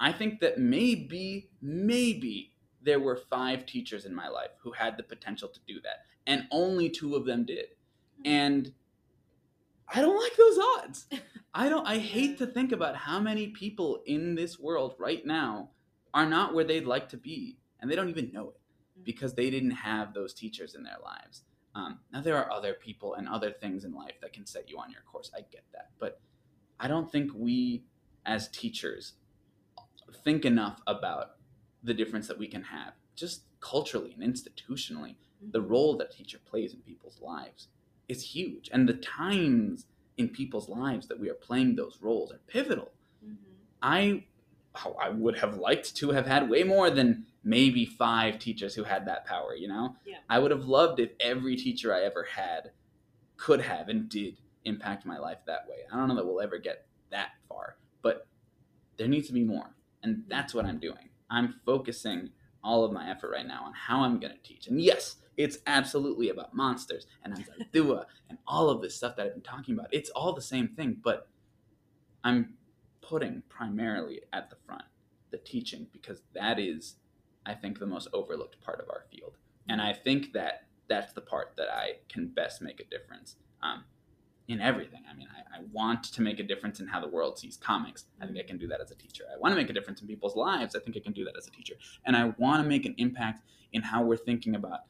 [0.00, 2.51] I think that maybe, maybe
[2.82, 6.46] there were five teachers in my life who had the potential to do that, and
[6.50, 7.66] only two of them did.
[8.18, 8.26] Hmm.
[8.26, 8.72] And
[9.92, 11.06] I don't like those odds.
[11.54, 15.70] I don't I hate to think about how many people in this world right now
[16.14, 18.60] are not where they'd like to be and they don't even know it
[18.96, 19.02] hmm.
[19.02, 21.42] because they didn't have those teachers in their lives.
[21.74, 24.78] Um, now there are other people and other things in life that can set you
[24.78, 25.30] on your course.
[25.34, 26.20] I get that, but
[26.78, 27.84] I don't think we
[28.26, 29.14] as teachers
[30.24, 31.32] think enough about
[31.82, 35.16] the difference that we can have just culturally and institutionally.
[35.50, 35.68] The mm-hmm.
[35.68, 37.68] role that a teacher plays in people's lives
[38.08, 42.40] is huge, and the times in people's lives that we are playing those roles are
[42.46, 42.92] pivotal.
[43.24, 43.52] Mm-hmm.
[43.82, 44.24] I
[44.98, 49.06] I would have liked to have had way more than maybe five teachers who had
[49.06, 49.96] that power, you know?
[50.06, 50.18] Yeah.
[50.30, 52.70] I would have loved if every teacher I ever had
[53.36, 55.78] could have and did impact my life that way.
[55.92, 58.26] I don't know that we'll ever get that far, but
[58.96, 59.74] there needs to be more.
[60.02, 61.10] And that's what I'm doing.
[61.32, 62.30] I'm focusing
[62.62, 64.68] all of my effort right now on how I'm going to teach.
[64.68, 67.34] And yes, it's absolutely about monsters and
[67.74, 69.88] Anzaldúa and all of this stuff that I've been talking about.
[69.90, 71.28] It's all the same thing, but
[72.22, 72.54] I'm
[73.00, 74.84] putting primarily at the front
[75.30, 76.96] the teaching because that is,
[77.46, 79.38] I think, the most overlooked part of our field.
[79.68, 83.36] And I think that that's the part that I can best make a difference.
[83.62, 83.84] Um,
[84.48, 85.02] in everything.
[85.10, 88.06] I mean, I, I, want to make a difference in how the world sees comics.
[88.20, 89.24] I think I can do that as a teacher.
[89.32, 90.74] I want to make a difference in people's lives.
[90.74, 91.74] I think I can do that as a teacher.
[92.04, 94.80] And I want to make an impact in how we're thinking about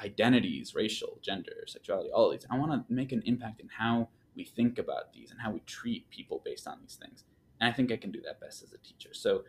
[0.00, 2.46] identities, racial, gender, sexuality, all of these.
[2.50, 5.60] I want to make an impact in how we think about these and how we
[5.60, 7.24] treat people based on these things.
[7.60, 9.10] And I think I can do that best as a teacher.
[9.12, 9.44] So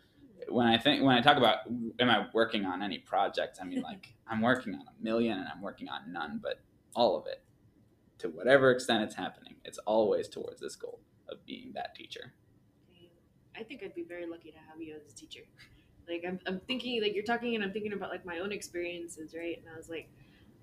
[0.48, 1.60] when I think when I talk about
[2.00, 5.48] am I working on any projects, I mean like I'm working on a million and
[5.48, 6.62] I'm working on none, but
[6.96, 7.44] all of it
[8.20, 12.34] to whatever extent it's happening, it's always towards this goal of being that teacher.
[13.58, 15.42] I think I'd be very lucky to have you as a teacher.
[16.08, 19.36] Like I'm, I'm thinking like you're talking and I'm thinking about like my own experiences,
[19.38, 19.58] right?
[19.60, 20.10] And I was like,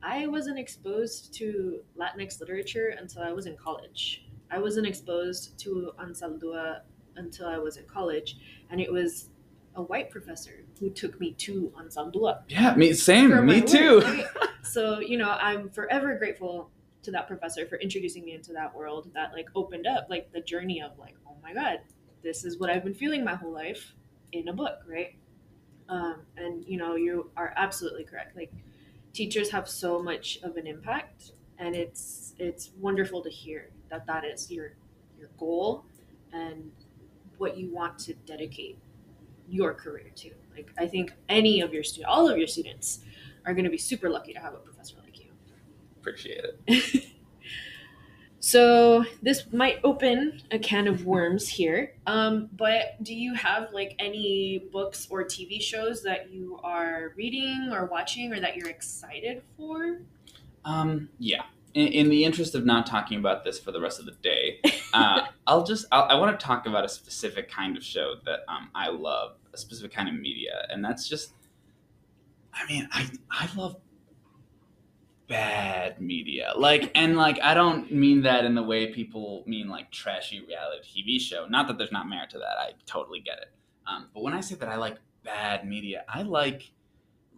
[0.03, 4.27] I wasn't exposed to Latinx literature until I was in college.
[4.51, 6.81] I wasn't exposed to Anzaldúa
[7.17, 8.37] until I was in college,
[8.71, 9.31] and it was
[9.75, 12.43] a white professor who took me to Anzaldúa.
[12.49, 14.01] Yeah, me same, me too.
[14.01, 14.27] right?
[14.63, 16.71] So you know, I'm forever grateful
[17.07, 20.41] to that professor for introducing me into that world that like opened up like the
[20.41, 21.81] journey of like oh my god
[22.23, 23.95] this is what i've been feeling my whole life
[24.33, 25.15] in a book right?
[25.89, 28.37] Um, and you know you are absolutely correct.
[28.37, 28.53] Like
[29.13, 34.25] teachers have so much of an impact and it's it's wonderful to hear that that
[34.25, 34.73] is your
[35.19, 35.85] your goal
[36.33, 36.71] and
[37.39, 38.79] what you want to dedicate
[39.49, 40.31] your career to.
[40.55, 43.01] Like i think any of your students all of your students
[43.45, 44.59] are going to be super lucky to have a
[46.07, 47.05] appreciate it.
[48.41, 51.95] so this might open a can of worms here.
[52.07, 57.71] Um, but do you have like any books or TV shows that you are reading
[57.73, 60.01] or watching or that you're excited for?
[60.65, 61.43] Um, yeah.
[61.75, 64.61] In, in the interest of not talking about this for the rest of the day,
[64.95, 68.41] uh, I'll just I'll, i want to talk about a specific kind of show that
[68.49, 71.33] um, I love, a specific kind of media, and that's just.
[72.55, 73.77] I mean, I I love
[75.29, 76.53] bad media.
[76.57, 81.05] Like, and like, I don't mean that in the way people mean like trashy reality
[81.05, 81.47] TV show.
[81.47, 82.59] Not that there's not merit to that.
[82.59, 83.51] I totally get it.
[83.87, 86.73] Um, but when I say that I like bad media, I like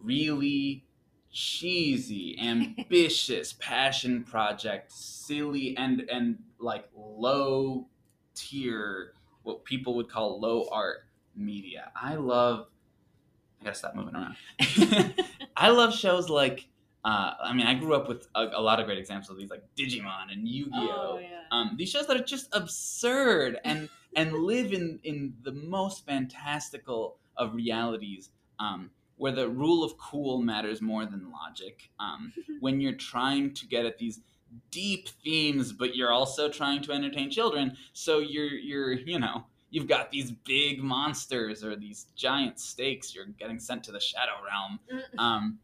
[0.01, 0.85] really
[1.31, 7.87] cheesy, ambitious passion project, silly and and like low
[8.35, 9.13] tier,
[9.43, 11.91] what people would call low art media.
[11.95, 12.67] I love.
[13.61, 14.35] I gotta stop moving around.
[15.57, 16.67] I love shows like.
[17.05, 19.49] Uh, I mean, I grew up with a, a, lot of great examples of these,
[19.49, 21.13] like Digimon and Yu-Gi-Oh.
[21.13, 21.43] Oh, yeah.
[21.51, 27.17] um, these shows that are just absurd and and live in in the most fantastical
[27.37, 28.31] of realities.
[28.59, 31.89] Um, where the rule of cool matters more than logic.
[31.99, 32.31] Um,
[32.61, 34.21] when you're trying to get at these
[34.71, 39.87] deep themes, but you're also trying to entertain children, so you're you're you know you've
[39.87, 43.13] got these big monsters or these giant stakes.
[43.13, 44.79] You're getting sent to the shadow realm,
[45.17, 45.59] um,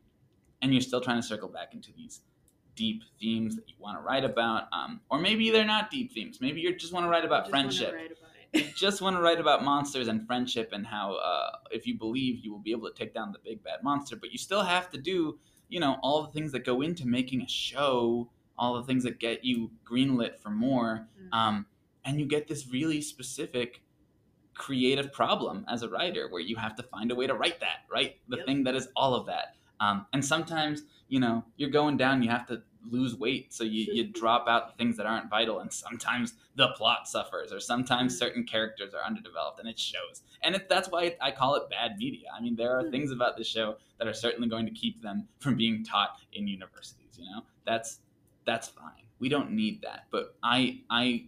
[0.66, 2.22] and you're still trying to circle back into these
[2.76, 6.39] deep themes that you want to write about, um, or maybe they're not deep themes.
[6.41, 7.95] Maybe you just want to write about friendship
[8.55, 12.39] you just want to write about monsters and friendship and how uh, if you believe
[12.39, 14.89] you will be able to take down the big bad monster but you still have
[14.89, 15.38] to do
[15.70, 19.20] you know all the things that go into making a show all the things that
[19.20, 21.38] get you greenlit for more mm-hmm.
[21.38, 21.66] um,
[22.05, 23.82] and you get this really specific
[24.53, 27.80] creative problem as a writer where you have to find a way to write that
[27.91, 28.45] right the yep.
[28.45, 32.30] thing that is all of that um, and sometimes you know you're going down you
[32.30, 33.53] have to lose weight.
[33.53, 37.51] So you, you drop out the things that aren't vital and sometimes the plot suffers
[37.51, 38.19] or sometimes mm.
[38.19, 40.21] certain characters are underdeveloped and it shows.
[40.43, 42.28] And it, that's why i call it bad media.
[42.36, 42.91] I mean there are mm.
[42.91, 46.47] things about this show that are certainly going to keep them from being taught in
[46.47, 47.41] universities you know?
[47.65, 47.99] That's
[48.45, 49.03] that's fine.
[49.19, 50.05] We don't need that.
[50.11, 51.26] But i i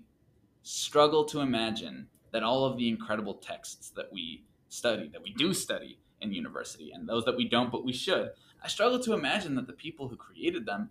[0.64, 5.54] struggle to imagine that all of the incredible texts that we study that we do
[5.54, 8.32] study in university and those that we don't but we should
[8.64, 10.90] i struggle to imagine that the people who created them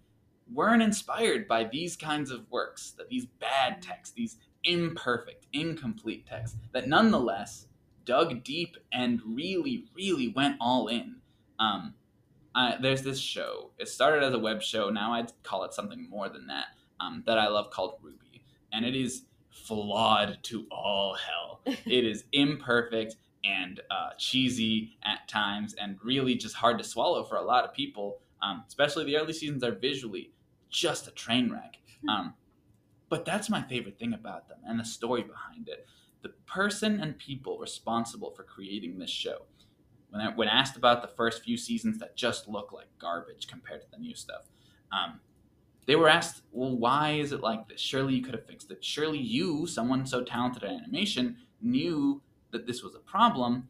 [0.53, 6.57] weren't inspired by these kinds of works, that these bad texts, these imperfect, incomplete texts,
[6.73, 7.67] that nonetheless
[8.05, 11.17] dug deep and really, really went all in.
[11.59, 11.95] Um,
[12.81, 13.71] there's this show.
[13.79, 14.91] It started as a web show.
[14.91, 16.67] Now I'd call it something more than that.
[16.99, 18.41] Um, that I love called RWBY,
[18.73, 21.61] and it is flawed to all hell.
[21.67, 23.17] it is imperfect
[23.47, 27.73] and uh, cheesy at times, and really just hard to swallow for a lot of
[27.73, 28.19] people.
[28.43, 30.33] Um, especially the early seasons are visually
[30.71, 31.79] just a train wreck.
[32.03, 32.09] Hmm.
[32.09, 32.35] Um,
[33.09, 35.87] but that's my favorite thing about them and the story behind it.
[36.23, 39.43] The person and people responsible for creating this show.
[40.11, 43.83] When, I, when asked about the first few seasons that just look like garbage compared
[43.83, 44.43] to the new stuff,
[44.93, 45.21] um,
[45.87, 47.81] they were asked, well, why is it like this?
[47.81, 48.85] Surely you could have fixed it.
[48.85, 52.21] Surely you, someone so talented at animation, knew
[52.51, 53.69] that this was a problem.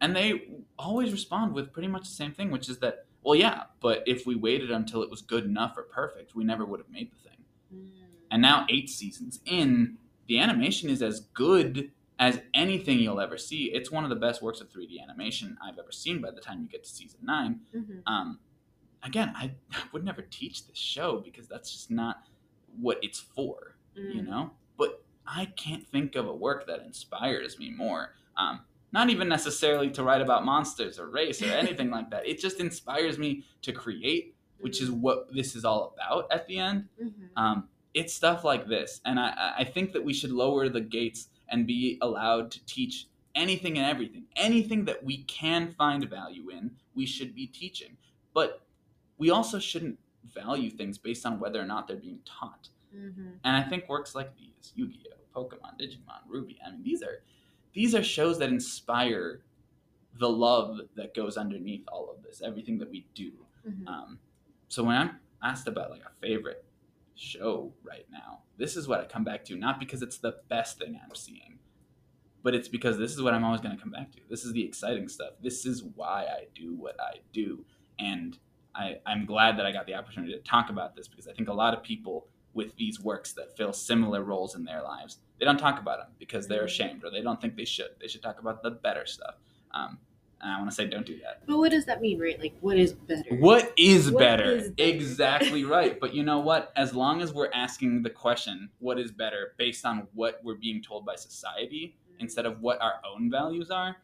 [0.00, 0.48] And they
[0.78, 4.26] always respond with pretty much the same thing, which is that well, yeah, but if
[4.26, 7.28] we waited until it was good enough or perfect, we never would have made the
[7.28, 7.38] thing.
[7.74, 7.88] Mm.
[8.30, 9.96] And now, eight seasons in,
[10.28, 13.70] the animation is as good as anything you'll ever see.
[13.72, 16.60] It's one of the best works of 3D animation I've ever seen by the time
[16.62, 17.92] you get to season 9 mm-hmm.
[18.06, 18.38] um,
[19.02, 22.24] again, I, I, would never teach this show because that's just not
[22.80, 24.14] what it's for, mm.
[24.14, 24.50] you know?
[25.26, 28.14] I can't think of a work that inspires me more.
[28.36, 28.60] Um,
[28.92, 32.26] not even necessarily to write about monsters or race or anything like that.
[32.26, 36.58] It just inspires me to create, which is what this is all about at the
[36.58, 36.88] end.
[37.02, 37.24] Mm-hmm.
[37.36, 39.00] Um, it's stuff like this.
[39.04, 43.06] And I, I think that we should lower the gates and be allowed to teach
[43.34, 44.24] anything and everything.
[44.36, 47.96] Anything that we can find value in, we should be teaching.
[48.32, 48.64] But
[49.18, 49.98] we also shouldn't
[50.32, 52.68] value things based on whether or not they're being taught.
[52.94, 53.28] Mm-hmm.
[53.44, 57.22] And I think works like these, Yu-Gi-Oh, Pokemon, Digimon, RWBY, I mean, these are
[57.74, 59.40] these are shows that inspire
[60.18, 63.32] the love that goes underneath all of this, everything that we do.
[63.68, 63.88] Mm-hmm.
[63.88, 64.18] Um,
[64.68, 66.64] so when I'm asked about like a favorite
[67.16, 70.78] show right now, this is what I come back to, not because it's the best
[70.78, 71.58] thing I'm seeing,
[72.44, 74.20] but it's because this is what I'm always going to come back to.
[74.30, 75.30] This is the exciting stuff.
[75.42, 77.64] This is why I do what I do.
[77.98, 78.38] And
[78.74, 81.48] I, I'm glad that I got the opportunity to talk about this because I think
[81.48, 85.18] a lot of people with these works that fill similar roles in their lives.
[85.38, 86.66] They don't talk about them because they're mm-hmm.
[86.66, 87.90] ashamed or they don't think they should.
[88.00, 89.34] They should talk about the better stuff.
[89.72, 89.98] Um,
[90.40, 91.42] and I want to say, don't do that.
[91.46, 92.38] But what does that mean, right?
[92.38, 93.34] Like, what is better?
[93.36, 94.44] What is, what better?
[94.44, 94.90] is better?
[94.90, 95.98] Exactly right.
[95.98, 96.72] But you know what?
[96.76, 100.82] As long as we're asking the question, what is better, based on what we're being
[100.82, 102.22] told by society mm-hmm.
[102.22, 103.96] instead of what our own values are,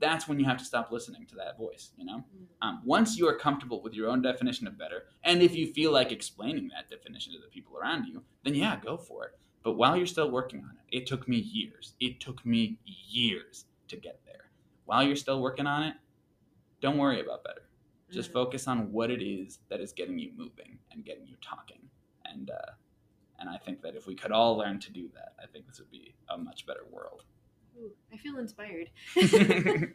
[0.00, 2.46] that's when you have to stop listening to that voice you know mm.
[2.62, 5.92] um, once you are comfortable with your own definition of better and if you feel
[5.92, 9.38] like explaining that definition to the people around you then yeah go for it.
[9.62, 11.94] But while you're still working on it it took me years.
[12.00, 14.50] It took me years to get there.
[14.86, 15.94] While you're still working on it
[16.80, 17.62] don't worry about better.
[18.10, 18.34] Just mm.
[18.34, 21.80] focus on what it is that is getting you moving and getting you talking.
[22.24, 22.72] And uh,
[23.38, 25.78] and i think that if we could all learn to do that i think this
[25.78, 27.24] would be a much better world.
[27.80, 28.90] Ooh, I feel inspired.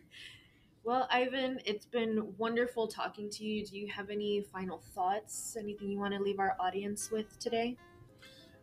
[0.85, 3.65] Well, Ivan, it's been wonderful talking to you.
[3.65, 5.55] Do you have any final thoughts?
[5.57, 7.77] Anything you want to leave our audience with today?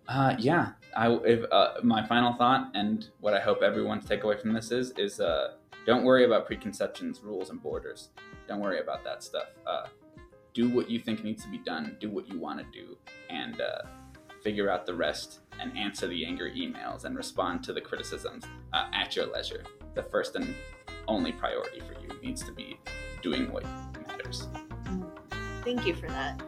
[0.07, 4.25] Uh, yeah, I, if, uh, my final thought and what I hope everyone to take
[4.25, 5.53] away from this is is uh,
[5.87, 8.11] don't worry about preconceptions, rules, and borders.
[8.49, 9.47] Don't worry about that stuff.
[9.66, 9.87] Uh,
[10.53, 11.97] do what you think needs to be done.
[12.01, 12.99] Do what you want to do,
[13.31, 13.83] and uh,
[14.43, 15.41] figure out the rest.
[15.59, 19.62] And answer the angry emails and respond to the criticisms uh, at your leisure.
[19.95, 20.55] The first and
[21.11, 22.78] only priority for you needs to be
[23.20, 23.64] doing what
[24.06, 24.46] matters.
[25.64, 26.40] Thank you for that.